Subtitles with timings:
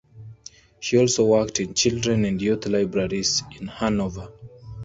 [0.79, 4.31] She also worked in children and youth libraries in Hanover.